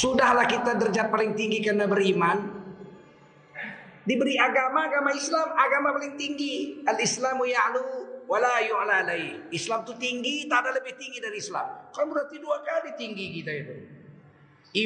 Sudahlah 0.00 0.48
kita 0.48 0.80
derajat 0.80 1.12
paling 1.12 1.36
tinggi 1.36 1.60
karena 1.60 1.84
beriman. 1.84 2.56
Diberi 4.08 4.40
agama, 4.40 4.88
agama 4.88 5.12
Islam, 5.12 5.52
agama 5.52 5.92
paling 5.92 6.16
tinggi. 6.16 6.80
Al-Islamu 6.88 7.44
ya'lu 7.44 7.84
wala 8.24 8.64
yu'la 8.64 9.04
Islam 9.52 9.84
itu 9.84 9.92
tinggi, 10.00 10.48
tak 10.48 10.64
ada 10.64 10.80
lebih 10.80 10.96
tinggi 10.96 11.20
dari 11.20 11.36
Islam. 11.36 11.92
Kan 11.92 12.08
berarti 12.08 12.40
dua 12.40 12.64
kali 12.64 12.96
tinggi 12.96 13.44
kita 13.44 13.52
itu. 13.52 13.74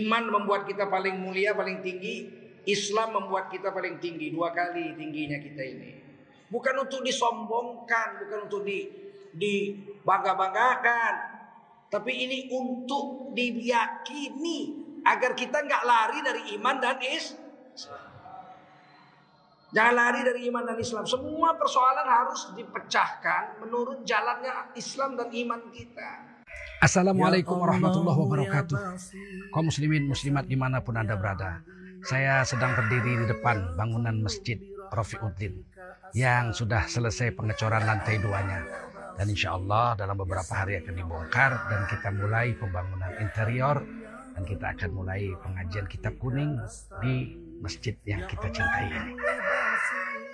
Iman 0.02 0.34
membuat 0.34 0.66
kita 0.66 0.90
paling 0.90 1.14
mulia, 1.22 1.54
paling 1.54 1.78
tinggi. 1.78 2.42
Islam 2.66 3.14
membuat 3.14 3.54
kita 3.54 3.70
paling 3.70 4.02
tinggi, 4.02 4.34
dua 4.34 4.50
kali 4.50 4.98
tingginya 4.98 5.38
kita 5.38 5.62
ini. 5.62 5.90
Bukan 6.50 6.74
untuk 6.90 7.06
disombongkan, 7.06 8.18
bukan 8.18 8.50
untuk 8.50 8.66
di 8.66 8.90
dibangga-banggakan, 9.30 11.14
tapi 11.86 12.12
ini 12.26 12.50
untuk 12.50 13.30
diyakini 13.30 14.83
agar 15.04 15.36
kita 15.36 15.60
nggak 15.60 15.82
lari 15.84 16.18
dari 16.24 16.42
iman 16.56 16.76
dan 16.80 16.98
is. 17.04 17.36
Jangan 19.74 19.94
lari 19.94 20.20
dari 20.22 20.40
iman 20.48 20.64
dan 20.64 20.78
Islam. 20.78 21.02
Semua 21.02 21.58
persoalan 21.58 22.06
harus 22.06 22.46
dipecahkan 22.54 23.58
menurut 23.58 24.06
jalannya 24.06 24.70
Islam 24.78 25.18
dan 25.18 25.28
iman 25.34 25.60
kita. 25.74 26.10
Assalamualaikum 26.78 27.58
warahmatullahi 27.58 28.18
wabarakatuh. 28.22 28.78
Kaum 29.50 29.66
muslimin 29.66 30.06
muslimat 30.06 30.46
di 30.46 30.54
mana 30.54 30.78
pun 30.78 30.94
anda 30.94 31.18
berada. 31.18 31.58
Saya 32.06 32.46
sedang 32.46 32.76
berdiri 32.78 33.24
di 33.24 33.26
depan 33.26 33.74
bangunan 33.74 34.14
masjid 34.22 34.60
Rafiuddin 34.94 35.64
yang 36.14 36.54
sudah 36.54 36.86
selesai 36.86 37.34
pengecoran 37.34 37.82
lantai 37.82 38.22
duanya. 38.22 38.62
Dan 39.18 39.26
insya 39.30 39.58
Allah 39.58 39.98
dalam 39.98 40.14
beberapa 40.14 40.54
hari 40.54 40.78
akan 40.78 40.94
dibongkar 40.94 41.50
dan 41.70 41.86
kita 41.90 42.14
mulai 42.14 42.54
pembangunan 42.54 43.10
interior 43.18 43.82
dan 44.34 44.42
kita 44.42 44.66
akan 44.74 44.90
mulai 44.90 45.30
pengajian 45.40 45.86
kitab 45.86 46.14
kuning 46.18 46.58
di 47.00 47.38
masjid 47.62 47.94
yang 48.04 48.26
kita 48.26 48.50
cintai 48.50 48.90
ini. 48.90 49.14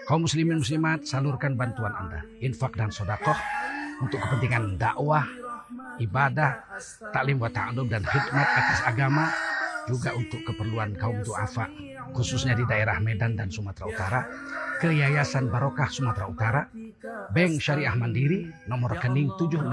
Kaum 0.09 0.27
muslimin 0.27 0.59
muslimat, 0.59 1.07
salurkan 1.07 1.55
bantuan 1.55 1.95
Anda, 1.95 2.27
infak 2.42 2.75
dan 2.75 2.91
sodakoh 2.91 3.37
untuk 4.03 4.19
kepentingan 4.19 4.75
dakwah, 4.81 5.23
ibadah, 6.03 6.67
taklim 7.15 7.39
wa 7.39 7.53
ta'alum 7.53 7.87
dan 7.87 8.03
khidmat 8.03 8.48
atas 8.48 8.81
agama, 8.89 9.31
juga 9.87 10.11
untuk 10.17 10.42
keperluan 10.42 10.98
kaum 10.98 11.23
duafa, 11.23 11.70
khususnya 12.17 12.59
di 12.59 12.67
daerah 12.67 12.98
Medan 12.98 13.39
dan 13.39 13.55
Sumatera 13.55 13.87
Utara, 13.87 14.20
ke 14.83 14.91
Yayasan 14.91 15.53
Barokah 15.53 15.92
Sumatera 15.92 16.27
Utara, 16.27 16.67
Bank 17.31 17.61
Syariah 17.61 17.95
Mandiri, 17.95 18.51
nomor 18.67 18.97
rekening 18.97 19.31
762 19.39 19.70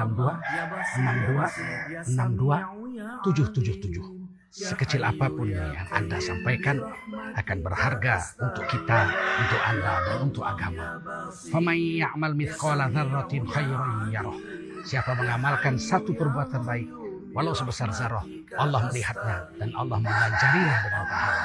62 2.03 2.13
62 2.13 3.25
777 3.25 4.16
sekecil 4.51 5.03
apa 5.03 5.27
pun 5.29 5.51
yang 5.51 5.75
Anda 5.91 6.17
sampaikan 6.17 6.81
akan 7.35 7.57
berharga 7.61 8.15
untuk 8.41 8.65
kita, 8.67 8.99
untuk 9.13 9.61
Anda 9.63 9.93
dan 10.07 10.17
untuk 10.23 10.43
agama. 10.47 11.01
Siapa 14.87 15.11
mengamalkan 15.19 15.75
satu 15.75 16.15
perbuatan 16.15 16.63
baik 16.63 16.87
walau 17.35 17.53
sebesar 17.53 17.91
zarah, 17.93 18.25
Allah 18.57 18.87
melihatnya 18.89 19.51
dan 19.61 19.69
Allah 19.75 19.97
mengajarinya 20.01 20.75
dengan 20.89 21.03
pahala. 21.05 21.43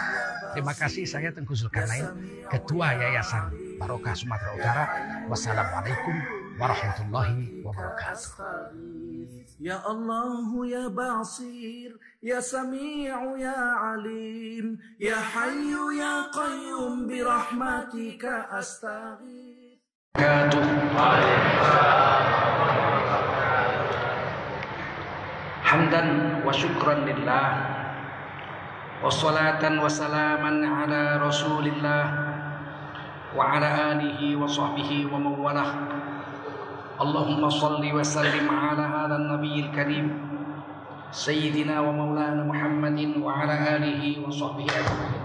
Terima 0.53 0.73
kasih 0.77 1.05
saya 1.09 1.29
Tengku 1.33 1.57
Zulkarnain, 1.57 2.07
Ketua 2.49 2.97
Yayasan 2.97 3.77
Barokah 3.81 4.17
Sumatera 4.17 4.53
Utara. 4.57 4.85
Wassalamualaikum 5.29 6.17
warahmatullahi 6.61 7.65
wabarakatuh. 7.65 9.02
Ya 9.63 9.79
Allah 9.87 10.43
ya 10.67 10.91
Basir 10.91 11.95
يا 12.19 12.43
سميع 12.43 13.15
يا 13.39 13.59
عليم 13.79 14.75
يا 14.99 15.15
حي 15.15 15.71
يا 16.03 16.15
قيوم 16.35 17.07
برحمتك 17.07 18.25
أستغيث. 18.59 19.79
حمدا 25.63 26.03
وشكرا 26.47 26.95
لله 26.95 27.47
وصلاة 29.07 29.63
وسلاما 29.85 30.53
على 30.75 31.03
رسول 31.23 31.65
الله 31.71 32.05
وعلى 33.39 33.69
آله 33.95 34.21
وصحبه 34.43 34.91
ومن 35.13 35.35
والاه. 35.39 36.02
اللهم 37.03 37.49
صل 37.51 37.83
وسلم 37.99 38.47
على 38.51 38.83
هذا 38.83 39.17
النبي 39.17 39.61
الكريم 39.61 40.07
سيدنا 41.11 41.81
ومولانا 41.81 42.45
محمد 42.47 42.99
وعلى 43.19 43.55
آله 43.77 44.03
وصحبه 44.27 44.67
أجمعين. 44.71 45.23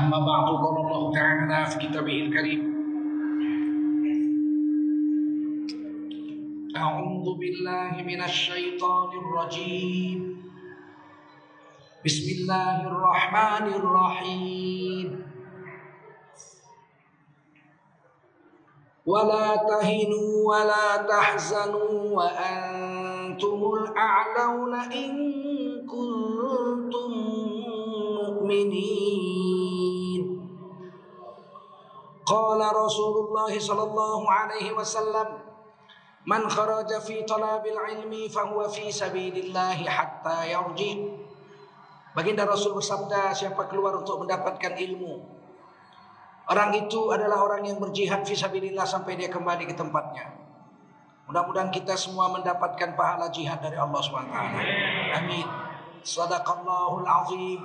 أما 0.00 0.18
بعد 0.30 0.46
قال 0.62 0.76
الله 0.84 1.02
تعالى 1.12 1.66
في 1.66 1.76
كتابه 1.84 2.16
الكريم 2.22 2.62
أعوذ 6.76 7.26
بالله 7.40 7.92
من 8.04 8.20
الشيطان 8.22 9.08
الرجيم. 9.20 10.35
بسم 12.06 12.26
الله 12.38 12.86
الرحمن 12.86 13.66
الرحيم. 13.82 15.08
ولا 19.06 19.56
تهنوا 19.56 20.30
ولا 20.46 20.96
تحزنوا 21.02 21.94
وأنتم 22.14 23.58
الأعلون 23.74 24.74
إن 24.74 25.10
كنتم 25.82 27.10
مؤمنين. 28.22 30.22
قال 32.22 32.60
رسول 32.76 33.14
الله 33.26 33.52
صلى 33.58 33.82
الله 33.82 34.20
عليه 34.30 34.78
وسلم 34.78 35.28
من 36.26 36.42
خرج 36.46 36.90
في 37.02 37.26
طلب 37.26 37.66
العلم 37.66 38.14
فهو 38.30 38.62
في 38.70 38.94
سبيل 38.94 39.50
الله 39.50 39.90
حتى 39.90 40.54
يرجع. 40.54 41.15
Baginda 42.16 42.48
Rasul 42.48 42.72
bersabda, 42.72 43.36
siapa 43.36 43.68
keluar 43.68 43.92
untuk 44.00 44.24
mendapatkan 44.24 44.72
ilmu, 44.72 45.20
orang 46.48 46.72
itu 46.72 47.12
adalah 47.12 47.44
orang 47.44 47.68
yang 47.68 47.76
berjihad 47.76 48.24
fisabilillah 48.24 48.88
sampai 48.88 49.20
dia 49.20 49.28
kembali 49.28 49.68
ke 49.68 49.76
tempatnya. 49.76 50.32
Mudah-mudahan 51.28 51.68
kita 51.68 51.92
semua 51.92 52.32
mendapatkan 52.32 52.96
pahala 52.96 53.28
jihad 53.28 53.60
dari 53.60 53.76
Allah 53.76 54.00
SWT. 54.00 54.32
Amin. 55.12 55.44
Sadaqallahul 56.00 57.04
azim. 57.04 57.60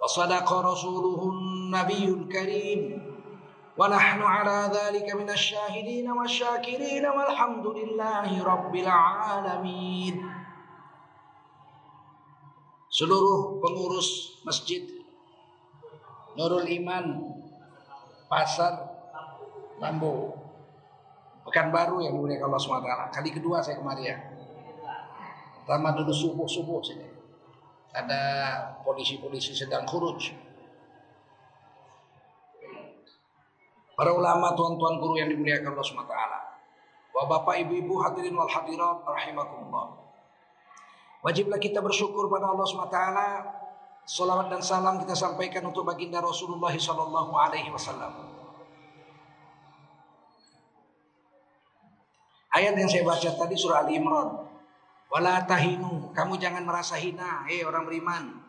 Wa 0.00 0.08
sadaqa 0.08 0.64
rasuluhun 0.64 1.68
nabiyul 1.68 2.24
karim. 2.32 2.96
Wa 3.76 3.92
nahnu 3.92 4.24
ala 4.24 4.72
dhalika 4.72 5.20
minasyahidin 5.20 6.08
wa 6.08 6.24
syakirin 6.24 7.04
walhamdulillahi 7.04 8.40
rabbil 8.40 8.88
alamin 8.88 10.43
seluruh 12.94 13.58
pengurus 13.58 14.38
masjid 14.46 14.86
Nurul 16.38 16.62
Iman 16.70 17.34
Pasar 18.30 18.86
Lambo 19.82 20.38
Pekanbaru 21.42 22.06
yang 22.06 22.14
dimuliakan 22.14 22.48
Allah 22.48 22.62
SWT 22.62 22.90
kali 23.12 23.28
kedua 23.28 23.60
saya 23.60 23.76
kemari 23.76 24.08
ya. 24.08 24.16
Pertama 25.60 25.92
dulu 25.92 26.08
subuh-subuh 26.08 26.80
sini. 26.80 27.04
Ada 27.92 28.20
polisi-polisi 28.80 29.52
sedang 29.52 29.84
khuruj. 29.84 30.32
Para 33.92 34.10
ulama 34.16 34.56
tuan-tuan 34.56 34.96
guru 34.96 35.20
yang 35.20 35.28
dimuliakan 35.28 35.76
Allah 35.76 35.84
SWT 35.84 36.14
Bapak 37.12 37.54
ibu-ibu 37.60 38.00
hadirin 38.00 38.34
wal 38.34 38.48
hadirat 38.48 39.04
rahimakumullah 39.04 40.03
Wajiblah 41.24 41.56
kita 41.56 41.80
bersyukur 41.80 42.28
pada 42.28 42.52
Allah 42.52 42.68
SWT. 42.68 43.00
Salawat 44.04 44.52
dan 44.52 44.60
salam 44.60 45.00
kita 45.00 45.16
sampaikan 45.16 45.64
untuk 45.64 45.88
baginda 45.88 46.20
Rasulullah 46.20 46.68
Wasallam. 47.72 48.12
Ayat 52.52 52.76
yang 52.76 52.86
saya 52.92 53.02
baca 53.08 53.28
tadi 53.40 53.56
surah 53.56 53.88
Al 53.88 53.90
Imran. 53.90 54.28
Wala 55.08 55.48
tahinu, 55.48 56.12
kamu 56.12 56.36
jangan 56.36 56.68
merasa 56.68 57.00
hina, 57.00 57.48
hei 57.48 57.64
orang 57.64 57.88
beriman. 57.88 58.44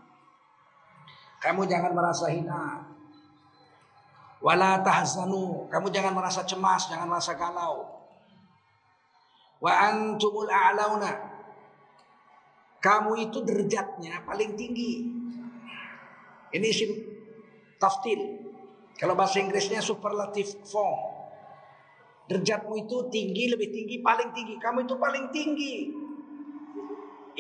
Kamu 1.40 1.64
jangan 1.70 1.96
merasa 1.96 2.28
hina. 2.28 2.84
Wala 4.44 4.84
tahzanu, 4.84 5.72
kamu 5.72 5.88
jangan 5.96 6.12
merasa 6.12 6.44
cemas, 6.44 6.92
jangan 6.92 7.08
merasa 7.08 7.38
galau. 7.40 7.88
Wa 9.64 9.90
antumul 9.90 10.52
a'launa, 10.52 11.35
kamu 12.86 13.12
itu 13.26 13.42
derajatnya 13.42 14.22
paling 14.30 14.54
tinggi. 14.54 15.10
Ini 16.54 16.68
isim 16.70 16.92
taftil. 17.82 18.46
Kalau 18.94 19.18
bahasa 19.18 19.42
Inggrisnya 19.42 19.82
superlative 19.82 20.62
form. 20.70 21.18
Derajatmu 22.30 22.86
itu 22.86 23.10
tinggi, 23.10 23.50
lebih 23.50 23.74
tinggi, 23.74 24.06
paling 24.06 24.30
tinggi. 24.38 24.62
Kamu 24.62 24.86
itu 24.86 24.96
paling 25.02 25.34
tinggi. 25.34 25.76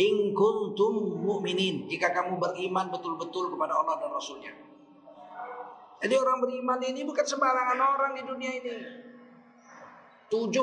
In 0.01 0.33
kuntum 0.33 1.21
mu'minin. 1.21 1.85
Jika 1.93 2.09
kamu 2.09 2.41
beriman 2.41 2.89
betul-betul 2.89 3.53
kepada 3.53 3.77
Allah 3.77 4.01
dan 4.01 4.09
Rasulnya. 4.11 4.53
Jadi 6.01 6.13
orang 6.17 6.41
beriman 6.41 6.81
ini 6.81 7.05
bukan 7.05 7.23
sembarangan 7.23 7.79
orang 7.79 8.11
di 8.17 8.23
dunia 8.25 8.51
ini. 8.51 8.77
7,6 10.27 10.57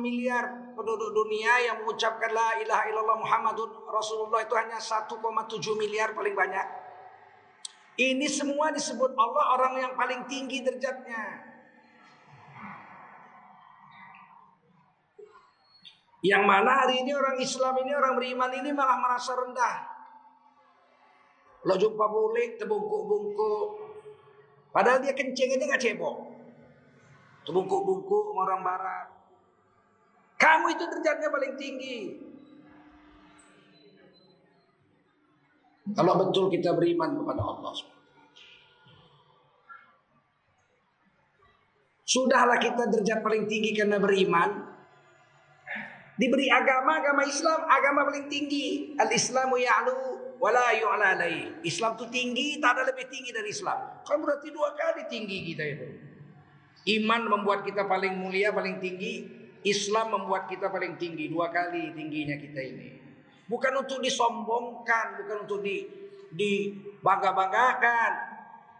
miliar 0.00 0.63
penduduk 0.74 1.14
dunia 1.14 1.54
yang 1.62 1.82
mengucapkan 1.82 2.30
la 2.34 2.58
ilaha 2.58 2.84
illallah 2.90 3.18
Muhammadun 3.18 3.70
Rasulullah 3.88 4.42
itu 4.42 4.54
hanya 4.58 4.78
1,7 4.82 5.14
miliar 5.78 6.12
paling 6.12 6.34
banyak. 6.34 6.66
Ini 7.94 8.26
semua 8.26 8.74
disebut 8.74 9.14
Allah 9.14 9.44
orang 9.54 9.74
yang 9.78 9.92
paling 9.94 10.26
tinggi 10.26 10.66
derajatnya. 10.66 11.54
Yang 16.24 16.42
mana 16.42 16.82
hari 16.82 17.06
ini 17.06 17.14
orang 17.14 17.38
Islam 17.38 17.78
ini 17.86 17.94
orang 17.94 18.18
beriman 18.18 18.50
ini 18.50 18.74
malah 18.74 18.98
merasa 18.98 19.38
rendah. 19.38 19.76
Lo 21.70 21.78
jumpa 21.78 22.04
bulik 22.10 22.58
terbungkuk-bungkuk. 22.58 23.66
Padahal 24.74 24.98
dia 24.98 25.14
kencing 25.14 25.54
ini 25.54 25.70
gak 25.70 25.78
cebok. 25.78 26.16
Terbungkuk-bungkuk 27.46 28.24
orang 28.34 28.66
barat. 28.66 29.13
Kamu 30.44 30.66
itu 30.76 30.84
derajatnya 30.84 31.28
paling 31.32 31.52
tinggi. 31.56 31.96
Kalau 35.96 36.20
betul 36.20 36.52
kita 36.52 36.76
beriman 36.76 37.16
kepada 37.16 37.40
Allah. 37.40 37.72
Sudahlah 42.04 42.60
kita 42.60 42.92
derajat 42.92 43.24
paling 43.24 43.48
tinggi 43.48 43.72
karena 43.72 43.96
beriman. 43.96 44.68
Diberi 46.14 46.46
agama, 46.46 47.00
agama 47.00 47.24
Islam, 47.24 47.64
agama 47.64 48.00
paling 48.06 48.28
tinggi. 48.28 48.94
Al-Islamu 49.00 49.56
ya'lu 49.56 50.36
wala 50.38 50.76
yu'la 50.76 51.24
Islam 51.64 51.96
itu 51.96 52.06
tinggi, 52.12 52.60
tak 52.60 52.78
ada 52.78 52.92
lebih 52.92 53.08
tinggi 53.08 53.32
dari 53.32 53.48
Islam. 53.48 54.04
Kan 54.04 54.20
berarti 54.20 54.52
dua 54.52 54.76
kali 54.76 55.08
tinggi 55.08 55.38
kita 55.52 55.64
itu. 55.64 55.88
Iman 57.00 57.32
membuat 57.32 57.64
kita 57.64 57.88
paling 57.88 58.14
mulia, 58.20 58.52
paling 58.52 58.76
tinggi. 58.78 59.43
Islam 59.64 60.12
membuat 60.20 60.46
kita 60.46 60.68
paling 60.68 61.00
tinggi, 61.00 61.32
dua 61.32 61.48
kali 61.48 61.96
tingginya 61.96 62.36
kita 62.36 62.60
ini. 62.60 63.00
Bukan 63.48 63.72
untuk 63.80 64.00
disombongkan, 64.04 65.24
bukan 65.24 65.36
untuk 65.48 65.60
di 65.64 65.84
dibangga-banggakan. 66.34 68.12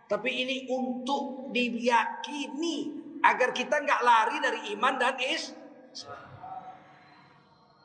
Tapi 0.05 0.31
ini 0.31 0.57
untuk 0.69 1.49
diyakini 1.55 2.93
agar 3.25 3.57
kita 3.57 3.81
nggak 3.81 4.01
lari 4.05 4.37
dari 4.45 4.61
iman 4.77 4.95
dan 5.01 5.17
Islam. 5.17 5.65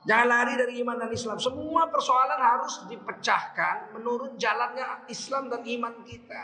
Jangan 0.03 0.27
lari 0.27 0.53
dari 0.59 0.73
iman 0.83 0.99
dan 0.99 1.11
Islam. 1.11 1.39
Semua 1.39 1.87
persoalan 1.87 2.39
harus 2.39 2.83
dipecahkan 2.91 3.95
menurut 3.95 4.35
jalannya 4.35 5.07
Islam 5.07 5.47
dan 5.47 5.63
iman 5.63 5.95
kita. 6.03 6.43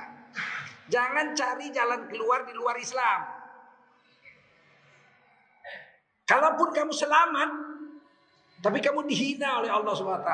Jangan 0.87 1.33
cari 1.33 1.73
jalan 1.73 2.07
keluar 2.07 2.45
di 2.45 2.53
luar 2.55 2.77
Islam. 2.77 3.34
Kalaupun 6.25 6.73
kamu 6.73 6.89
selamat, 6.89 7.49
tapi 8.65 8.81
kamu 8.81 9.05
dihina 9.05 9.61
oleh 9.61 9.69
Allah 9.69 9.93
SWT. 9.93 10.31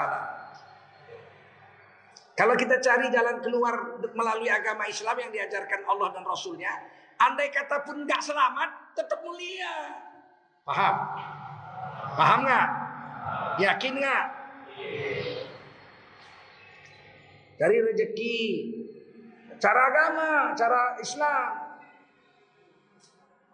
Kalau 2.32 2.56
kita 2.56 2.80
cari 2.80 3.12
jalan 3.12 3.44
keluar 3.44 4.00
melalui 4.16 4.48
agama 4.48 4.88
Islam 4.88 5.20
yang 5.20 5.32
diajarkan 5.36 5.84
Allah 5.84 6.16
dan 6.16 6.24
Rasulnya, 6.24 6.72
andai 7.20 7.52
kata 7.52 7.84
pun 7.84 8.08
nggak 8.08 8.24
selamat, 8.24 8.96
tetap 8.96 9.20
mulia. 9.20 10.00
Paham? 10.64 10.96
Paham 12.16 12.40
nggak? 12.48 12.70
Yakin 13.60 13.94
nggak? 14.00 14.26
Dari 17.60 17.78
rezeki, 17.84 18.40
cara 19.60 19.82
agama, 19.92 20.56
cara 20.56 20.98
Islam. 21.04 21.71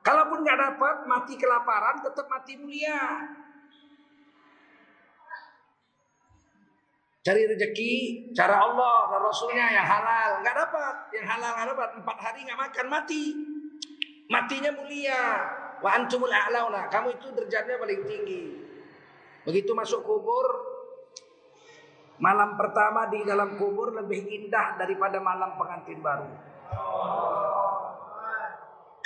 Kalaupun 0.07 0.39
nggak 0.39 0.55
dapat, 0.55 0.95
mati 1.03 1.35
kelaparan, 1.35 1.99
tetap 1.99 2.31
mati 2.31 2.55
mulia. 2.55 3.27
Cari 7.27 7.43
rezeki, 7.43 7.95
cara 8.31 8.55
Allah 8.55 9.11
dan 9.11 9.19
Rasulnya 9.19 9.67
yang 9.67 9.83
halal, 9.83 10.39
nggak 10.39 10.55
dapat, 10.55 10.95
yang 11.11 11.27
halal 11.27 11.51
nggak 11.59 11.67
dapat, 11.75 11.89
empat 11.99 12.17
hari 12.23 12.39
nggak 12.47 12.55
makan 12.55 12.87
mati, 12.87 13.23
matinya 14.31 14.71
mulia. 14.79 15.43
Wa 15.83 15.99
antumul 15.99 16.31
a'launa, 16.31 16.87
kamu 16.87 17.19
itu 17.19 17.27
derajatnya 17.35 17.75
paling 17.75 18.01
tinggi. 18.07 18.43
Begitu 19.43 19.75
masuk 19.75 20.07
kubur, 20.07 20.47
malam 22.23 22.55
pertama 22.55 23.11
di 23.11 23.27
dalam 23.27 23.59
kubur 23.59 23.91
lebih 23.91 24.23
indah 24.23 24.79
daripada 24.79 25.19
malam 25.19 25.59
pengantin 25.59 25.99
baru. 25.99 26.31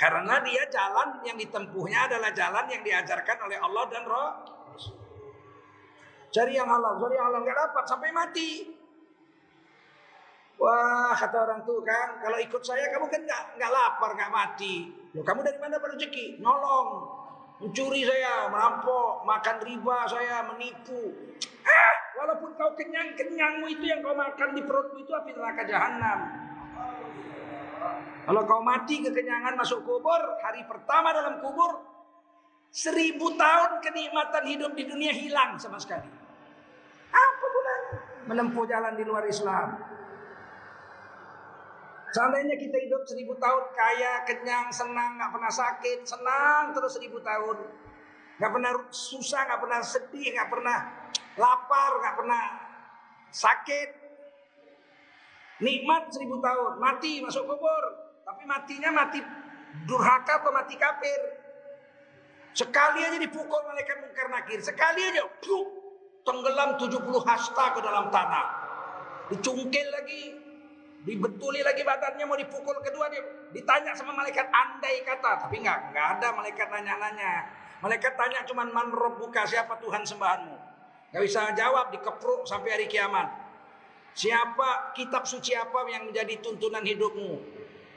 Karena 0.02 0.42
dia 0.42 0.66
jalan 0.66 1.22
yang 1.22 1.38
ditempuhnya 1.38 2.10
adalah 2.10 2.34
jalan 2.34 2.66
yang 2.66 2.82
diajarkan 2.82 3.38
oleh 3.46 3.54
Allah 3.62 3.84
dan 3.86 4.02
Roh. 4.02 4.30
Cari 6.34 6.58
yang 6.58 6.66
halal, 6.66 6.98
cari 6.98 7.14
yang 7.14 7.30
halal 7.30 7.40
nggak 7.46 7.54
dapat 7.54 7.84
sampai 7.86 8.10
mati. 8.10 8.50
Wah 10.58 11.14
kata 11.14 11.38
orang 11.46 11.62
tuh 11.62 11.86
kan, 11.86 12.18
kalau 12.18 12.34
ikut 12.42 12.62
saya 12.66 12.90
kamu 12.90 13.14
kan 13.14 13.22
nggak 13.22 13.42
nggak 13.62 13.70
lapar 13.70 14.10
nggak 14.18 14.32
mati. 14.34 14.90
Loh 15.14 15.22
kamu 15.22 15.46
dari 15.46 15.58
mana 15.62 15.78
rezeki? 15.78 16.42
Nolong 16.42 16.88
mencuri 17.62 18.02
saya, 18.02 18.50
merampok, 18.50 19.22
makan 19.22 19.56
riba 19.62 19.98
saya, 20.10 20.42
menipu. 20.50 21.14
Ah, 21.62 21.94
walaupun 22.18 22.58
kau 22.58 22.74
kenyang, 22.74 23.14
kenyangmu 23.14 23.70
itu 23.70 23.86
yang 23.86 24.02
kau 24.02 24.18
makan 24.18 24.50
di 24.50 24.66
perutmu 24.66 24.98
itu 24.98 25.14
api 25.14 25.30
neraka 25.30 25.62
jahanam. 25.62 26.18
Kalau 28.22 28.42
kau 28.46 28.62
mati 28.62 29.02
kekenyangan 29.02 29.58
masuk 29.58 29.82
kubur, 29.82 30.22
hari 30.46 30.62
pertama 30.64 31.10
dalam 31.10 31.42
kubur, 31.42 31.82
seribu 32.70 33.34
tahun 33.34 33.82
kenikmatan 33.82 34.44
hidup 34.46 34.72
di 34.78 34.86
dunia 34.86 35.10
hilang 35.10 35.58
sama 35.58 35.76
sekali. 35.76 36.06
Apa 37.12 37.44
gunanya 37.44 37.94
menempuh 38.30 38.64
jalan 38.64 38.94
di 38.94 39.04
luar 39.04 39.26
Islam? 39.26 39.76
Seandainya 42.12 42.60
kita 42.60 42.76
hidup 42.76 43.02
seribu 43.08 43.32
tahun 43.40 43.64
kaya, 43.72 44.22
kenyang, 44.28 44.68
senang, 44.68 45.16
nggak 45.16 45.32
pernah 45.32 45.52
sakit, 45.52 46.04
senang 46.04 46.76
terus 46.76 46.92
seribu 47.00 47.18
tahun, 47.24 47.56
nggak 48.36 48.52
pernah 48.52 48.72
susah, 48.92 49.48
nggak 49.48 49.60
pernah 49.64 49.80
sedih, 49.80 50.28
nggak 50.36 50.50
pernah 50.52 50.78
lapar, 51.40 51.90
nggak 52.04 52.16
pernah 52.20 52.42
sakit, 53.32 53.88
nikmat 55.60 56.08
seribu 56.08 56.40
tahun, 56.40 56.80
mati 56.80 57.20
masuk 57.20 57.44
kubur, 57.44 57.84
tapi 58.24 58.42
matinya 58.48 58.90
mati 58.94 59.20
durhaka 59.84 60.40
atau 60.40 60.52
mati 60.54 60.78
kafir. 60.78 61.20
Sekali 62.52 63.00
aja 63.00 63.16
dipukul 63.16 63.60
malaikat 63.64 63.96
mungkar 64.04 64.28
nakir, 64.28 64.60
sekali 64.60 65.00
aja, 65.08 65.24
pluk, 65.40 65.68
tenggelam 66.24 66.76
70 66.76 67.00
hasta 67.24 67.64
ke 67.72 67.80
dalam 67.80 68.12
tanah, 68.12 68.46
dicungkil 69.32 69.88
lagi, 69.88 70.36
dibetuli 71.08 71.64
lagi 71.64 71.82
badannya 71.82 72.24
mau 72.28 72.36
dipukul 72.36 72.76
kedua 72.84 73.08
dia. 73.08 73.24
Ditanya 73.56 73.96
sama 73.96 74.12
malaikat 74.16 74.48
andai 74.52 75.00
kata. 75.02 75.48
Tapi 75.48 75.64
nggak 75.64 75.78
nggak 75.92 76.06
ada 76.18 76.28
malaikat 76.36 76.68
nanya-nanya. 76.68 77.32
Malaikat 77.82 78.14
tanya 78.14 78.46
cuman 78.46 78.70
man 78.70 78.88
buka 79.18 79.42
siapa 79.42 79.74
Tuhan 79.82 80.06
sembahanmu? 80.06 80.56
Nggak 81.12 81.22
bisa 81.26 81.50
jawab 81.58 81.90
dikepruk 81.90 82.46
sampai 82.46 82.78
hari 82.78 82.86
kiamat 82.86 83.41
siapa 84.12 84.92
kitab 84.96 85.24
suci 85.24 85.56
apa 85.56 85.84
yang 85.88 86.08
menjadi 86.08 86.40
tuntunan 86.40 86.84
hidupmu? 86.84 87.32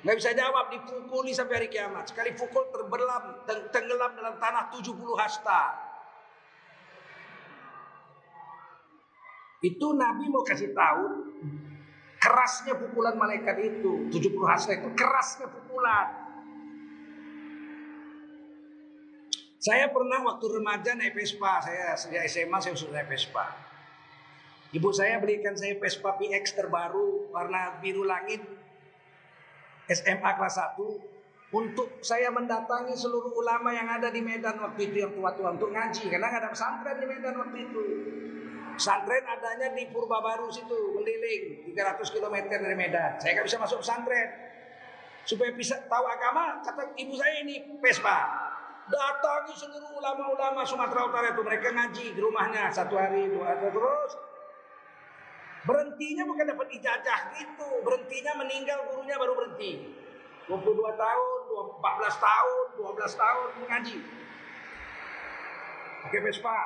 Nggak 0.05 0.15
bisa 0.21 0.31
jawab 0.37 0.69
dipukuli 0.69 1.33
sampai 1.33 1.65
hari 1.65 1.69
kiamat. 1.69 2.05
Sekali 2.05 2.37
pukul 2.37 2.69
terbelam 2.69 3.41
tenggelam 3.73 4.11
dalam 4.13 4.35
tanah 4.37 4.69
70 4.69 4.93
hasta. 5.17 5.63
Itu 9.65 9.97
Nabi 9.97 10.29
mau 10.29 10.45
kasih 10.45 10.77
tahu 10.77 11.25
Kerasnya 12.25 12.73
pukulan 12.73 13.13
malaikat 13.21 13.53
itu 13.61 14.09
70 14.09 14.49
hasta 14.49 14.73
itu 14.73 14.89
kerasnya 14.97 15.45
pukulan. 15.45 16.09
Saya 19.61 19.93
pernah 19.93 20.25
waktu 20.33 20.45
remaja 20.57 20.93
naik 20.97 21.13
Vespa 21.13 21.61
Saya 21.61 21.93
sejak 21.93 22.25
SMA 22.25 22.57
saya 22.61 22.73
sudah 22.73 23.01
naik 23.01 23.13
Vespa 23.13 23.64
Ibu 24.75 24.91
saya 24.91 25.23
belikan 25.23 25.55
saya 25.55 25.79
Vespa 25.79 26.19
PX 26.19 26.59
terbaru 26.59 27.31
Warna 27.31 27.79
biru 27.79 28.03
langit 28.03 28.43
SMA 29.87 30.31
kelas 30.35 30.59
1 30.75 31.55
Untuk 31.55 32.03
saya 32.03 32.27
mendatangi 32.35 32.91
seluruh 32.91 33.31
ulama 33.39 33.71
yang 33.71 33.87
ada 33.87 34.11
di 34.11 34.19
Medan 34.19 34.59
waktu 34.59 34.91
itu 34.91 35.07
Yang 35.07 35.15
tua-tua 35.15 35.55
untuk 35.55 35.71
ngaji 35.71 36.11
Karena 36.11 36.27
nggak 36.27 36.41
ada 36.43 36.51
pesantren 36.51 36.97
di 36.99 37.07
Medan 37.07 37.35
waktu 37.39 37.57
itu 37.63 37.83
Pesantren 38.75 39.23
adanya 39.23 39.71
di 39.71 39.87
Purba 39.87 40.19
Baru 40.19 40.51
situ, 40.51 40.99
Mendiling, 40.99 41.71
300 41.71 42.11
km 42.11 42.35
dari 42.51 42.75
Medan. 42.75 43.15
Saya 43.23 43.39
nggak 43.39 43.47
bisa 43.47 43.55
masuk 43.55 43.79
pesantren. 43.79 44.27
Supaya 45.23 45.55
bisa 45.55 45.79
tahu 45.87 46.03
agama, 46.03 46.59
kata 46.59 46.91
ibu 46.99 47.15
saya 47.15 47.39
ini 47.39 47.79
Vespa. 47.79 48.27
Datangi 48.91 49.55
seluruh 49.55 49.95
ulama-ulama 49.95 50.61
Sumatera 50.67 51.07
Utara 51.07 51.33
itu 51.33 51.41
mereka 51.41 51.71
ngaji 51.71 52.05
di 52.13 52.19
rumahnya 52.19 52.67
satu 52.69 52.99
hari 52.99 53.31
dua 53.31 53.55
hari 53.55 53.71
terus. 53.71 54.11
Berhentinya 55.65 56.23
bukan 56.29 56.45
dapat 56.53 56.67
ijazah 56.77 57.19
gitu, 57.41 57.69
berhentinya 57.81 58.37
meninggal 58.37 58.85
gurunya 58.85 59.17
baru 59.17 59.33
berhenti. 59.33 59.97
22 60.45 60.61
tahun, 60.93 61.39
14 61.81 61.81
tahun, 62.21 62.65
12 62.77 63.13
tahun 63.17 63.47
mengaji. 63.65 63.97
Pakai 66.05 66.21
Vespa. 66.21 66.57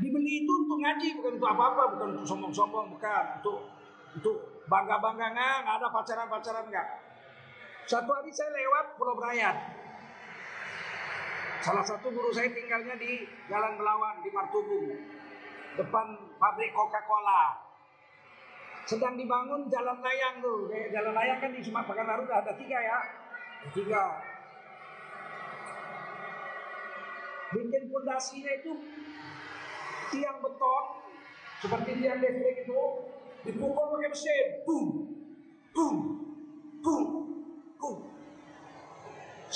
Dibeli 0.00 0.44
itu 0.44 0.52
untuk 0.56 0.80
ngaji, 0.80 1.08
bukan 1.20 1.32
untuk 1.36 1.50
apa-apa, 1.52 1.82
bukan 1.96 2.08
untuk 2.16 2.26
sombong-sombong, 2.28 2.96
bukan 2.96 3.24
untuk 3.40 3.56
untuk 4.16 4.36
bangga-bangga 4.72 5.36
nggak, 5.36 5.56
nggak 5.68 5.76
ada 5.76 5.88
pacaran-pacaran 5.92 6.64
nggak. 6.72 6.88
Satu 7.84 8.08
hari 8.08 8.32
saya 8.32 8.56
lewat 8.56 8.96
Pulau 8.96 9.20
Brayat. 9.20 9.56
Salah 11.64 11.84
satu 11.84 12.12
guru 12.12 12.28
saya 12.34 12.52
tinggalnya 12.52 12.96
di 13.00 13.24
Jalan 13.48 13.80
Belawan 13.80 14.20
di 14.20 14.30
Martubung, 14.32 14.92
depan 15.76 16.06
pabrik 16.36 16.72
Coca-Cola. 16.76 17.64
Sedang 18.86 19.18
dibangun 19.18 19.66
jalan 19.66 19.98
layang 19.98 20.38
tuh, 20.38 20.70
jalan 20.70 21.10
layang 21.10 21.38
kan 21.42 21.50
di 21.50 21.58
Sumatera 21.58 22.06
Baru 22.06 22.22
ada 22.30 22.54
tiga 22.54 22.78
ya, 22.78 22.98
tiga. 23.74 24.02
Bikin 27.50 27.82
pondasinya 27.90 28.52
itu 28.62 28.72
tiang 30.14 30.38
beton 30.38 30.84
seperti 31.62 31.90
tiang 31.98 32.18
listrik 32.22 32.62
itu 32.62 32.80
dipukul 33.42 33.86
pakai 33.96 34.10
mesin, 34.10 34.46
boom, 34.62 34.86
boom, 35.74 35.96
boom. 36.78 37.06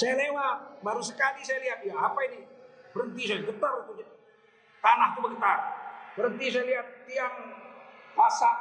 Saya 0.00 0.16
lewat, 0.16 0.80
baru 0.80 1.04
sekali 1.04 1.44
saya 1.44 1.60
lihat, 1.60 1.84
ya 1.84 1.92
apa 1.92 2.16
ini? 2.32 2.40
Berhenti 2.96 3.28
saya, 3.28 3.44
getar 3.44 3.84
itu. 3.84 4.00
Tanah 4.80 5.12
itu 5.12 5.20
bergetar. 5.20 5.58
Berhenti 6.16 6.46
saya 6.48 6.64
lihat 6.64 6.86
tiang 7.04 7.36
pasak 8.16 8.56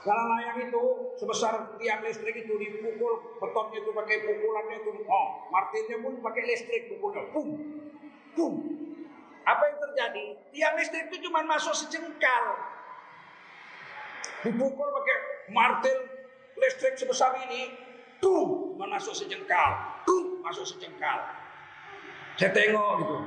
jalan 0.00 0.26
layang 0.32 0.58
itu 0.72 1.12
sebesar 1.20 1.76
tiang 1.76 2.00
listrik 2.00 2.32
itu 2.32 2.56
dipukul 2.56 3.36
betonnya 3.36 3.84
itu 3.84 3.92
pakai 3.92 4.16
pukulannya 4.24 4.76
itu 4.80 4.90
oh 5.04 5.26
martinnya 5.52 5.96
pun 6.00 6.16
pakai 6.24 6.42
listrik 6.48 6.88
pukulnya 6.88 7.28
boom 7.36 7.48
boom 8.32 8.54
apa 9.44 9.62
yang 9.68 9.78
terjadi 9.84 10.24
tiang 10.56 10.74
listrik 10.80 11.12
itu 11.12 11.28
cuma 11.28 11.44
masuk 11.44 11.76
sejengkal 11.76 12.44
dipukul 14.40 14.88
pakai 14.88 15.16
martil 15.52 15.98
listrik 16.56 16.96
sebesar 16.96 17.36
ini 17.44 17.89
tuh 18.20 18.76
masuk 18.76 19.16
sejengkal 19.16 19.70
tuh 20.04 20.38
masuk 20.44 20.64
sejengkal 20.64 21.18
saya 22.36 22.52
tengok 22.52 22.92
gitu 23.04 23.18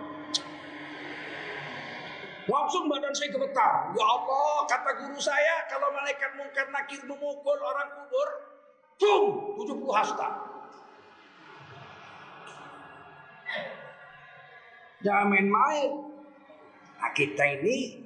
Langsung 2.44 2.92
badan 2.92 3.16
saya 3.16 3.32
gemetar. 3.32 3.96
Ya 3.96 4.04
Allah, 4.04 4.68
kata 4.68 4.92
guru 5.00 5.16
saya, 5.16 5.64
kalau 5.72 5.96
malaikat 5.96 6.36
mungkar 6.36 6.68
nakir 6.76 7.00
memukul 7.08 7.56
orang 7.56 7.88
kubur, 7.96 8.30
boom, 9.00 9.24
70 9.64 9.96
hasta. 9.96 10.30
Jangan 15.04 15.28
main-main. 15.32 15.92
Nah 17.00 17.12
kita 17.16 17.44
ini 17.60 18.02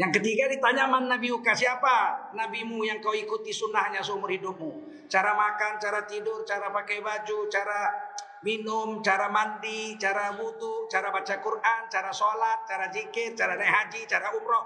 yang 0.00 0.08
ketiga 0.08 0.48
ditanya 0.48 0.88
man 0.88 1.04
Nabi 1.04 1.28
Uka 1.28 1.52
siapa 1.52 2.32
nabimu 2.32 2.80
yang 2.80 2.96
kau 3.04 3.12
ikuti 3.12 3.52
sunnahnya 3.52 4.00
seumur 4.00 4.32
hidupmu. 4.32 5.04
Cara 5.04 5.36
makan, 5.36 5.76
cara 5.76 6.08
tidur, 6.08 6.40
cara 6.48 6.72
pakai 6.72 7.04
baju, 7.04 7.44
cara 7.52 7.92
minum, 8.40 9.04
cara 9.04 9.28
mandi, 9.28 10.00
cara 10.00 10.32
wudhu, 10.32 10.88
cara 10.88 11.12
baca 11.12 11.36
Quran, 11.36 11.80
cara 11.92 12.08
sholat, 12.08 12.64
cara 12.64 12.88
zikir, 12.88 13.36
cara 13.36 13.60
naik 13.60 13.68
haji, 13.68 14.08
cara 14.08 14.32
umroh, 14.32 14.64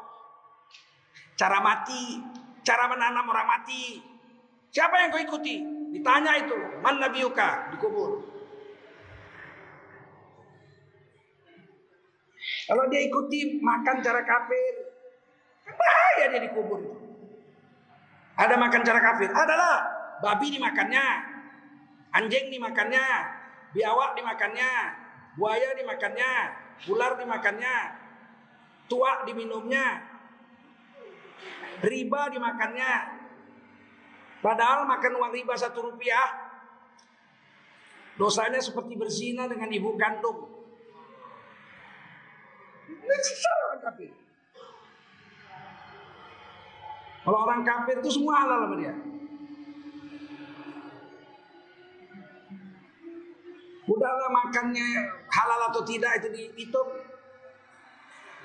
cara 1.34 1.58
mati, 1.58 2.22
cara 2.62 2.86
menanam 2.86 3.26
orang 3.26 3.50
mati. 3.50 3.98
Siapa 4.70 4.94
yang 5.02 5.10
kau 5.10 5.18
ikuti? 5.18 5.58
Ditanya 5.90 6.38
itu, 6.38 6.54
man 6.78 7.02
Nabi 7.02 7.26
Uka 7.26 7.74
dikubur. 7.74 8.22
Kalau 12.70 12.86
dia 12.86 13.02
ikuti 13.02 13.58
makan 13.58 13.98
cara 13.98 14.22
kafir, 14.22 14.85
bahaya 15.76 16.24
dia 16.32 16.40
dikubur 16.48 16.80
itu. 16.82 16.96
Ada 18.36 18.60
makan 18.60 18.82
cara 18.84 19.00
kafir, 19.00 19.32
adalah 19.32 19.74
babi 20.20 20.52
dimakannya, 20.52 21.06
anjing 22.12 22.52
dimakannya, 22.52 23.04
biawak 23.72 24.12
dimakannya, 24.12 24.72
buaya 25.40 25.72
dimakannya, 25.72 26.32
ular 26.88 27.16
dimakannya, 27.16 27.76
tua 28.92 29.24
diminumnya, 29.24 30.04
riba 31.80 32.22
dimakannya. 32.28 32.92
Padahal 34.44 34.84
makan 34.84 35.12
uang 35.16 35.32
riba 35.32 35.56
satu 35.56 35.92
rupiah, 35.92 36.28
dosanya 38.20 38.60
seperti 38.60 39.00
berzina 39.00 39.48
dengan 39.48 39.72
ibu 39.72 39.96
kandung. 39.96 40.44
Ini 42.86 43.16
orang 43.72 43.80
kafir. 43.80 44.25
Kalau 47.26 47.42
orang 47.42 47.66
kafir 47.66 47.98
itu 47.98 48.22
semua 48.22 48.46
halal 48.46 48.70
sama 48.70 48.76
dia. 48.78 48.94
Udahlah 53.86 54.30
makannya 54.30 54.86
halal 55.26 55.60
atau 55.74 55.82
tidak 55.82 56.22
itu 56.22 56.28
dihitung. 56.30 56.90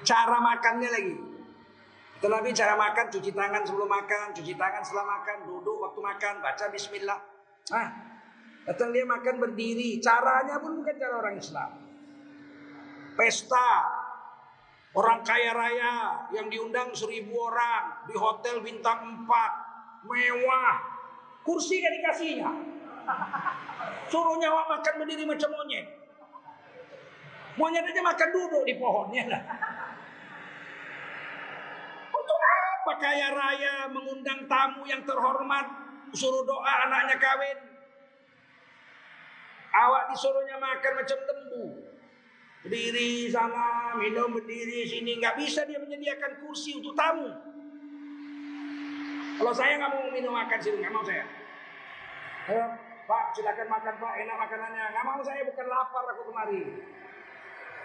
Cara 0.02 0.42
makannya 0.42 0.90
lagi. 0.90 1.16
Terlebih 2.22 2.54
cara 2.58 2.74
makan, 2.78 3.06
cuci 3.10 3.34
tangan 3.34 3.62
sebelum 3.66 3.90
makan, 3.90 4.34
cuci 4.34 4.54
tangan 4.54 4.82
setelah 4.86 5.06
makan, 5.10 5.38
duduk 5.46 5.78
waktu 5.82 6.02
makan, 6.02 6.34
baca 6.42 6.66
bismillah. 6.70 7.18
Nah, 7.74 7.90
datang 8.66 8.94
dia 8.94 9.06
makan 9.06 9.42
berdiri. 9.42 9.98
Caranya 10.02 10.58
pun 10.62 10.82
bukan 10.82 10.96
cara 10.98 11.16
orang 11.18 11.38
Islam. 11.38 11.70
Pesta, 13.18 13.70
orang 14.92 15.24
kaya 15.24 15.56
raya 15.56 16.28
yang 16.36 16.52
diundang 16.52 16.92
seribu 16.92 17.32
orang 17.48 18.04
di 18.08 18.16
hotel 18.16 18.60
bintang 18.60 19.24
4, 19.24 20.08
mewah. 20.08 20.76
Kursi 21.42 21.82
gak 21.82 21.94
dikasihnya. 21.98 22.52
Suruh 24.12 24.38
nyawa 24.38 24.78
makan 24.78 24.94
berdiri 25.02 25.26
macam 25.26 25.50
monyet. 25.50 25.88
Monyet 27.58 27.84
aja 27.84 28.02
makan 28.04 28.30
duduk 28.30 28.64
di 28.68 28.76
pohonnya 28.78 29.24
lah. 29.26 29.42
Untuk 32.14 32.38
apa 32.38 32.94
kaya 33.02 33.28
raya 33.34 33.74
mengundang 33.90 34.46
tamu 34.46 34.86
yang 34.86 35.02
terhormat, 35.02 35.66
suruh 36.14 36.44
doa 36.46 36.74
anaknya 36.88 37.18
kawin. 37.18 37.60
Awak 39.72 40.04
disuruhnya 40.12 40.60
makan 40.60 40.94
macam 41.00 41.20
lembu. 41.26 41.66
Berdiri 42.62 43.26
sana, 43.34 43.98
minum 43.98 44.38
berdiri 44.38 44.86
sini. 44.86 45.18
Nggak 45.18 45.42
bisa 45.42 45.66
dia 45.66 45.82
menyediakan 45.82 46.46
kursi 46.46 46.78
untuk 46.78 46.94
tamu. 46.94 47.34
Kalau 49.42 49.54
saya 49.58 49.82
nggak 49.82 49.92
mau 49.98 50.06
minum 50.14 50.38
makan 50.38 50.60
sini, 50.62 50.78
nggak 50.86 50.94
mau 50.94 51.02
saya. 51.02 51.26
Ayo, 52.54 52.66
Pak, 53.10 53.34
silakan 53.34 53.66
makan 53.66 53.96
Pak, 53.98 54.14
enak 54.14 54.38
makanannya. 54.38 54.84
Nggak 54.94 55.06
mau 55.10 55.22
saya 55.26 55.42
bukan 55.50 55.66
lapar 55.66 56.04
aku 56.14 56.22
kemari. 56.30 56.62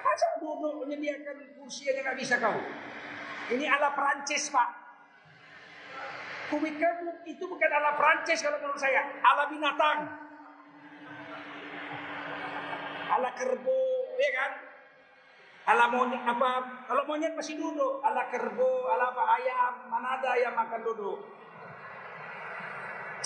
Masa 0.04 0.28
duduk 0.45 0.85
menyediakan 0.85 1.37
kursi 1.56 1.88
aja 1.88 2.04
nggak 2.04 2.18
bisa 2.21 2.37
kau? 2.37 2.61
Ini 3.56 3.64
ala 3.73 3.97
Perancis 3.97 4.52
Pak. 4.52 4.68
Kubikel 6.52 7.16
itu 7.25 7.42
bukan 7.49 7.71
ala 7.73 7.97
Perancis 7.97 8.45
kalau 8.45 8.61
menurut 8.61 8.76
saya, 8.76 9.09
ala 9.25 9.49
binatang. 9.49 9.99
Ala 13.16 13.33
kerbo, 13.40 13.80
ya 14.21 14.30
kan? 14.37 14.66
Ala 15.67 15.91
monyet 15.91 16.23
apa? 16.23 16.51
Kalau 16.87 17.03
monyet 17.11 17.35
masih 17.35 17.59
duduk, 17.59 17.99
ala 18.07 18.31
kerbo, 18.31 18.87
ala 18.87 19.11
apa 19.11 19.23
ayam, 19.35 19.73
mana 19.91 20.15
ada 20.19 20.29
ayam 20.39 20.55
makan 20.55 20.81
duduk. 20.87 21.19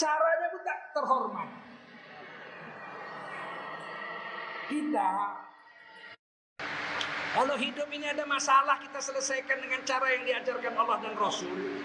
Caranya 0.00 0.46
pun 0.48 0.62
tak 0.64 0.78
terhormat. 0.96 1.48
Kita 4.70 5.10
kalau 7.30 7.54
hidup 7.54 7.86
ini 7.94 8.10
ada 8.10 8.26
masalah 8.26 8.82
kita 8.82 8.98
selesaikan 8.98 9.62
dengan 9.62 9.86
cara 9.86 10.18
yang 10.18 10.26
diajarkan 10.26 10.74
Allah 10.74 10.98
dan 10.98 11.14
Rasul. 11.14 11.78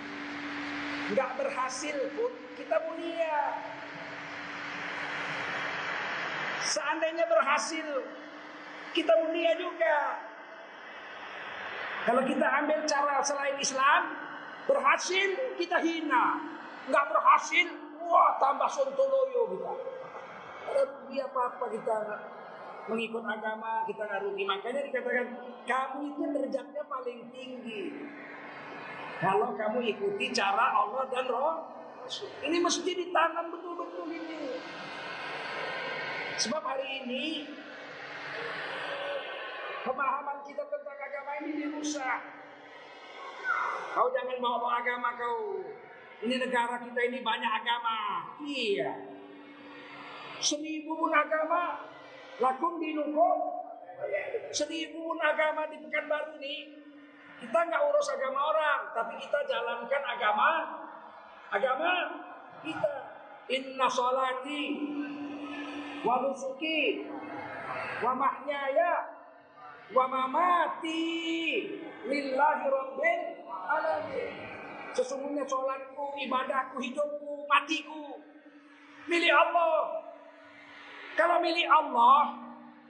Enggak 1.13 1.37
berhasil 1.37 1.93
pun 2.17 2.33
kita 2.57 2.81
mulia. 2.89 3.53
Seandainya 6.65 7.29
berhasil 7.29 7.87
kita 8.97 9.13
mulia 9.21 9.53
juga. 9.61 9.97
Kalau 12.05 12.21
kita 12.21 12.45
ambil 12.61 12.85
cara 12.85 13.17
selain 13.25 13.57
Islam, 13.57 14.13
berhasil 14.69 15.57
kita 15.57 15.81
hina, 15.81 16.37
nggak 16.85 17.05
berhasil, 17.09 17.65
wah 17.97 18.37
tambah 18.37 18.69
sontoloyo 18.69 19.57
kita. 19.57 19.73
Dia 21.09 21.25
apa-apa 21.25 21.65
kita 21.73 21.97
mengikut 22.85 23.25
agama 23.25 23.81
kita 23.89 24.05
nggak 24.05 24.21
rugi. 24.21 24.43
Makanya 24.45 24.81
dikatakan 24.85 25.27
kamu 25.65 25.97
itu 26.13 26.21
derajatnya 26.29 26.83
paling 26.85 27.19
tinggi. 27.33 27.81
Kalau 29.17 29.57
kamu 29.57 29.79
ikuti 29.95 30.29
cara 30.29 30.77
Allah 30.77 31.09
dan 31.09 31.25
Roh, 31.25 31.65
ini 32.45 32.57
mesti 32.61 32.91
ditanam 32.93 33.49
betul-betul 33.49 34.05
ini. 34.13 34.61
Sebab 36.35 36.61
hari 36.61 37.01
ini 37.01 37.47
pemahaman 39.87 40.43
kita 40.43 40.61
tentang 40.67 40.97
ini 41.43 41.51
dirusak. 41.59 42.19
Kau 43.95 44.11
jangan 44.11 44.37
bawa-bawa 44.43 44.83
agama 44.83 45.15
kau. 45.15 45.63
Ini 46.23 46.35
negara 46.39 46.79
kita 46.79 46.99
ini 47.11 47.19
banyak 47.23 47.51
agama. 47.63 48.27
Iya. 48.43 48.91
Seribu 50.39 50.99
pun 50.99 51.11
agama. 51.15 51.87
Lakum 52.43 52.79
dinukum. 52.79 53.37
Seribu 54.51 55.11
pun 55.11 55.19
agama 55.23 55.67
di 55.71 55.79
Pekanbaru 55.79 56.35
ini. 56.43 56.83
Kita 57.39 57.59
nggak 57.67 57.83
urus 57.87 58.07
agama 58.15 58.39
orang. 58.51 58.81
Tapi 58.91 59.13
kita 59.19 59.39
jalankan 59.47 60.03
agama. 60.03 60.51
Agama 61.51 61.91
kita. 62.63 62.95
Inna 63.47 63.87
salati. 63.87 64.63
Wa 66.03 66.19
nusuki. 66.19 67.07
Wa 69.93 70.05
mamati 70.09 71.01
lillahi 72.09 72.65
rabbil 72.65 73.25
alamin. 73.49 74.33
Sesungguhnya 74.95 75.43
sholatku, 75.43 76.15
ibadahku, 76.23 76.79
hidupku, 76.79 77.43
matiku 77.45 78.15
milik 79.05 79.33
Allah. 79.33 80.01
Kalau 81.15 81.37
milik 81.39 81.67
Allah 81.69 82.35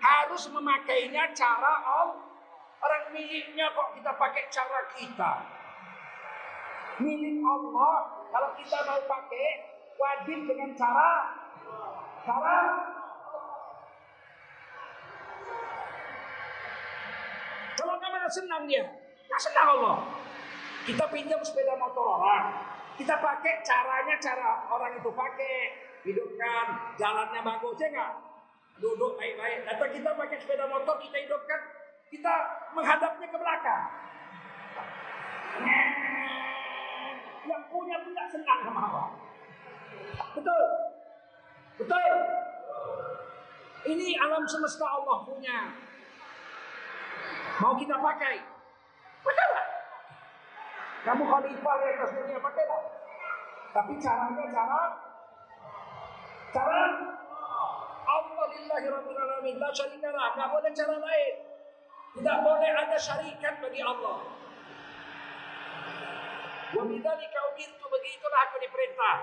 harus 0.01 0.43
memakainya 0.49 1.29
cara 1.35 1.73
Allah. 1.83 2.23
Orang 2.85 3.17
miliknya 3.17 3.71
kok 3.73 3.97
kita 3.97 4.11
pakai 4.13 4.45
cara 4.53 4.79
kita. 4.93 5.33
Milik 7.01 7.41
Allah 7.41 7.95
kalau 8.29 8.49
kita 8.55 8.77
mau 8.85 9.01
pakai 9.09 9.47
wajib 9.95 10.39
dengan 10.47 10.69
cara 10.77 11.11
cara 12.23 12.57
Kamu 18.25 18.41
senang 18.41 18.65
dia, 18.65 18.81
nggak 19.29 19.37
senang 19.37 19.77
Allah. 19.77 20.01
Kita 20.81 21.05
pinjam 21.13 21.37
sepeda 21.45 21.77
motor 21.77 22.17
orang, 22.17 22.57
kita 22.97 23.21
pakai 23.21 23.61
caranya 23.61 24.17
cara 24.17 24.65
orang 24.65 24.97
itu 24.97 25.13
pakai, 25.13 25.77
hidupkan, 26.01 26.97
jalannya 26.97 27.37
bagus 27.45 27.77
ya 27.77 27.85
nggak? 27.93 28.13
Duduk 28.81 29.13
baik-baik. 29.21 29.69
Atau 29.69 29.93
kita 29.93 30.09
pakai 30.17 30.41
sepeda 30.41 30.65
motor, 30.65 30.97
kita 31.05 31.21
hidupkan, 31.21 31.69
kita 32.09 32.33
menghadapnya 32.73 33.29
ke 33.29 33.37
belakang. 33.37 33.83
Yang 37.45 37.63
punya 37.69 37.95
pun 38.01 38.13
senang 38.25 38.59
sama 38.65 38.81
Allah. 38.89 39.07
Betul, 40.33 40.65
betul. 41.77 42.13
Ini 43.85 44.17
alam 44.17 44.49
semesta 44.49 44.85
Allah 44.89 45.21
punya. 45.29 45.77
Mau 47.61 47.73
kita 47.79 47.95
pakai? 47.95 48.35
Pakailah. 49.23 49.65
Kamu 51.05 51.23
khalifah 51.23 51.75
di 51.79 51.85
atas 51.95 52.11
dunia 52.17 52.39
pakailah. 52.41 52.81
Tapi 53.71 53.93
caranya 53.99 54.45
cara 54.51 54.81
cara 56.55 56.81
Allah 58.05 58.45
lillahi 58.55 58.87
rabbil 58.89 59.19
alamin 59.19 59.55
la 59.59 59.69
lah. 59.69 60.47
Boleh 60.49 60.71
cara 60.73 60.95
lain. 60.97 61.35
Tidak 62.15 62.37
boleh 62.41 62.71
ada 62.71 62.97
syarikat 62.97 63.59
bagi 63.59 63.81
Allah. 63.83 64.17
Wa 66.75 66.83
bidzalika 66.83 67.39
umirtu 67.53 67.85
begitulah 67.87 68.39
aku 68.49 68.55
diperintah. 68.59 69.17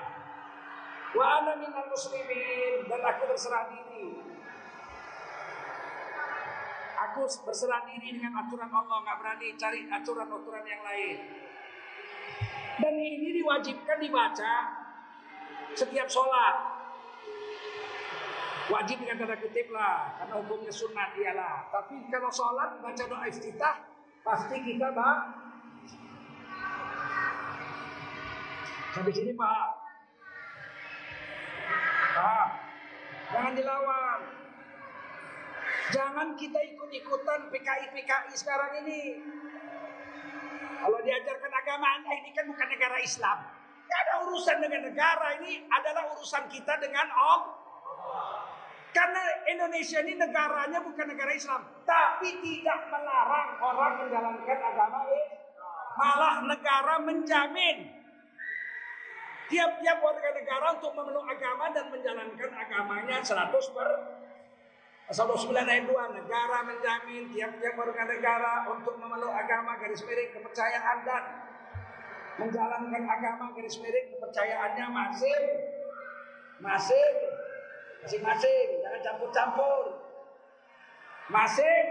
Wa 1.12 1.24
ana 1.40 1.52
minal 1.60 1.88
muslimin 1.90 2.88
dan 2.88 3.00
aku 3.04 3.28
berserah 3.28 3.68
diri 3.68 4.21
Aku 7.10 7.26
berserah 7.42 7.82
diri 7.90 8.14
dengan 8.14 8.46
aturan 8.46 8.70
Allah, 8.70 9.02
nggak 9.02 9.18
berani 9.18 9.48
cari 9.58 9.80
aturan-aturan 9.90 10.62
yang 10.62 10.82
lain. 10.86 11.18
Dan 12.78 12.94
ini 12.94 13.42
diwajibkan 13.42 13.98
dibaca 13.98 14.54
setiap 15.74 16.06
sholat. 16.06 16.56
Wajib 18.70 19.02
dengan 19.02 19.18
tanda 19.18 19.36
kutip 19.42 19.66
lah, 19.74 20.14
karena 20.22 20.34
hukumnya 20.38 20.70
sunat 20.70 21.18
iyalah. 21.18 21.66
Tapi 21.74 22.06
kalau 22.06 22.30
sholat 22.30 22.78
baca 22.78 23.04
doa 23.10 23.26
iftitah, 23.26 23.82
pasti 24.22 24.56
kita 24.62 24.94
bak. 24.94 25.18
Sampai 28.94 29.10
sini 29.10 29.32
pak. 29.34 29.66
Pak, 32.12 32.48
jangan 33.34 33.52
dilawan. 33.58 34.41
Jangan 35.90 36.38
kita 36.38 36.60
ikut-ikutan 36.76 37.50
PKI-PKI 37.50 38.34
sekarang 38.38 38.86
ini. 38.86 39.18
Kalau 40.78 40.98
diajarkan 41.02 41.52
agama 41.52 41.86
Anda 41.98 42.12
ini 42.22 42.30
kan 42.30 42.46
bukan 42.46 42.68
negara 42.70 42.98
Islam. 43.02 43.38
Tidak 43.82 43.98
ada 43.98 44.14
urusan 44.30 44.56
dengan 44.62 44.80
negara 44.86 45.28
ini 45.42 45.66
adalah 45.66 46.14
urusan 46.14 46.46
kita 46.46 46.78
dengan 46.78 47.10
Allah. 47.10 47.58
Karena 48.92 49.22
Indonesia 49.48 50.04
ini 50.04 50.20
negaranya 50.20 50.84
bukan 50.84 51.06
negara 51.08 51.32
Islam, 51.32 51.64
tapi 51.88 52.28
tidak 52.44 52.92
melarang 52.92 53.56
orang 53.56 53.92
menjalankan 54.04 54.58
agama 54.60 55.08
ini. 55.08 55.22
Malah 55.96 56.34
negara 56.44 56.94
menjamin 57.00 57.78
tiap-tiap 59.48 59.98
warga 60.00 60.28
negara 60.32 60.66
untuk 60.76 60.92
memeluk 60.96 61.24
agama 61.28 61.68
dan 61.72 61.92
menjalankan 61.92 62.50
agamanya 62.52 63.16
100 63.20 63.76
per 63.76 63.88
Pasal 65.12 65.28
29 65.28 65.52
ayat 65.60 65.84
2 65.92 65.92
negara 66.24 66.64
menjamin 66.64 67.28
tiap-tiap 67.36 67.76
warga 67.76 68.08
negara 68.08 68.64
untuk 68.72 68.96
memeluk 68.96 69.28
agama 69.28 69.76
garis 69.76 70.00
miring 70.08 70.32
kepercayaan 70.32 71.04
dan 71.04 71.24
menjalankan 72.40 73.04
agama 73.04 73.52
garis 73.52 73.76
miring 73.76 74.08
kepercayaannya 74.08 74.86
masing 74.88 75.44
masing 76.64 77.16
masing-masing. 78.00 78.68
Jangan 78.80 79.00
campur-campur. 79.04 79.84
Masing 81.28 81.86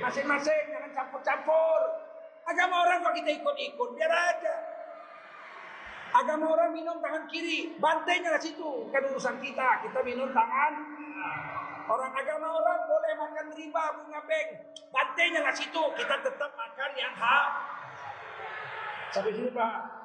masing-masing. 0.00 0.64
Jangan 0.72 0.90
campur-campur. 0.96 1.80
Agama 2.48 2.80
orang 2.88 3.04
kok 3.04 3.12
kita 3.12 3.28
ikut-ikut? 3.28 3.88
Biar 3.92 4.08
aja. 4.08 4.54
Agama 6.16 6.48
orang 6.56 6.72
minum 6.72 6.96
tangan 6.96 7.28
kiri. 7.28 7.76
Bantainya 7.76 8.40
di 8.40 8.56
situ. 8.56 8.88
Bukan 8.88 9.02
urusan 9.12 9.36
kita. 9.36 9.84
Kita 9.84 10.00
minum 10.00 10.32
tangan 10.32 10.72
Orang 11.90 12.12
agama 12.14 12.46
orang 12.54 12.80
boleh 12.86 13.12
makan 13.18 13.46
riba 13.58 13.84
bunga 13.98 14.20
bank. 14.26 14.48
Bantainya 14.94 15.40
lah 15.42 15.54
situ. 15.54 15.82
Kita 15.98 16.16
tetap 16.22 16.50
makan 16.54 16.90
yang 16.94 17.14
hak. 17.18 17.48
Sampai 19.12 19.32
sini 19.34 19.50
Pak. 19.52 20.02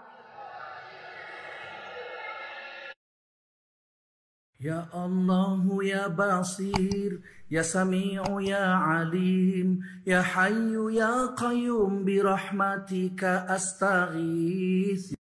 Ya 4.58 4.90
Allah 4.90 5.62
ya 5.86 6.10
Basir 6.10 7.22
Ya 7.46 7.62
Sami'u 7.62 8.42
ya 8.42 8.82
Alim 9.00 9.86
Ya 10.02 10.26
Hayyu 10.26 10.90
ya 10.90 11.30
Qayyum 11.38 12.02
Birahmatika 12.02 13.46
astaghith 13.46 15.13